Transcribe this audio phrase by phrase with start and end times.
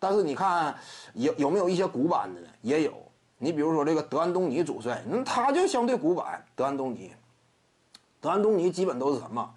[0.00, 0.74] 但是你看
[1.12, 2.48] 有有没有一些古板的呢？
[2.62, 2.92] 也有。
[3.42, 6.44] 你比如说这个德安东尼主帅，那他就相对古板。
[6.56, 7.12] 德安东尼，
[8.20, 9.48] 德安东尼基本都是什么？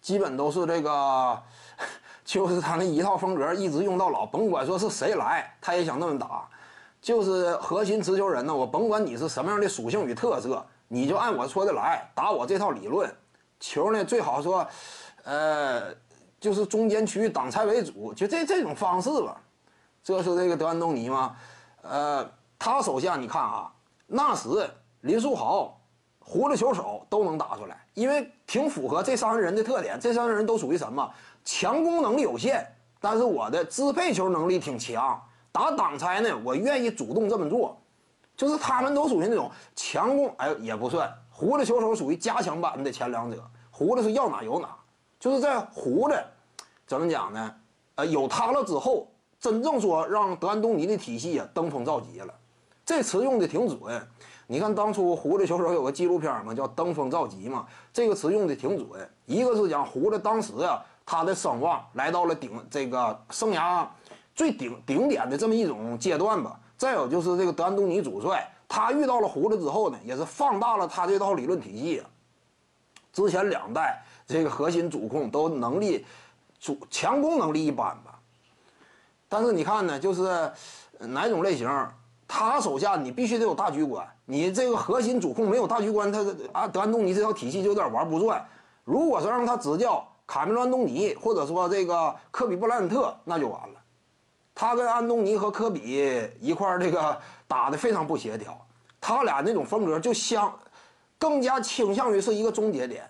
[0.00, 1.42] 基本都是这个，
[2.24, 6.48] 就是他那一套风格一直用到老，甭管说是谁来，他也想那么打。
[7.00, 13.12] 就是核心持球人呢，我甭管你是什么样的属性与特色，你就按我说的来打我这套理论。
[13.60, 14.66] 球呢最好说，
[15.22, 15.94] 呃，
[16.40, 19.40] 就是中间区域挡拆为主，就这这种方式吧。
[20.02, 21.36] 这是这个德安东尼吗？
[21.82, 23.72] 呃，他手下你看啊，
[24.06, 24.68] 纳什、
[25.02, 25.80] 林书豪、
[26.18, 29.98] 胡子球手都能打出来，因为挺符合这三个人的特点。
[30.00, 31.08] 这三个人都属于什么？
[31.44, 32.66] 强攻能力有限，
[33.00, 35.20] 但是我的支配球能力挺强。
[35.50, 37.76] 打挡拆呢，我愿意主动这么做，
[38.36, 41.12] 就是他们都属于那种强攻，哎，也不算。
[41.30, 44.68] 胡子球手属于加强版的前两者，胡子是要哪有哪，
[45.20, 46.24] 就是在胡子
[46.86, 47.54] 怎么讲呢？
[47.96, 49.08] 呃，有他了之后，
[49.42, 52.32] 真正说让德安东尼的体系啊登峰造极了，
[52.86, 54.08] 这词用的挺准。
[54.46, 58.88] 你看当初胡子球手有个纪录片嘛，叫登峰造极嘛，这个词用的挺准。
[59.26, 63.84] 一个是讲胡子当时啊，他的声望来到了顶这个生涯。
[64.32, 66.60] 最顶顶点的这么一种阶段吧。
[66.76, 72.00] 再有就是这个德安东尼主帅，他遇到了胡子之后呢，也是放大了他这套理论体系。
[73.12, 76.06] 之前两代这个核心主控都能力
[76.60, 78.20] 主强攻能力一般吧，
[79.32, 80.52] 但是你看呢，就是
[80.98, 81.66] 哪种类型，
[82.28, 84.06] 他手下你必须得有大局观。
[84.26, 88.46] 你这个核心主控没有大局观，他啊德安东尼这套体系就有点玩不转。
[88.84, 93.74] 如果说让他执教卡梅伦·安东尼，或者说这个科比·布莱恩特，那就完了。
[94.54, 98.54] 他跟安东尼和科比一块儿这个打的非常不协调，
[99.00, 100.54] 他俩那种风格就相
[101.16, 103.08] 更加倾向于是一个终结点。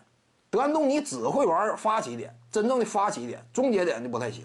[0.50, 4.45] 德安东尼只会玩发起点，真正的发起点，终结点就不太行。